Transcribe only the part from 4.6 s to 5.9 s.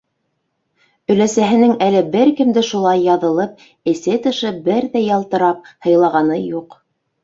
берҙәй ялтырап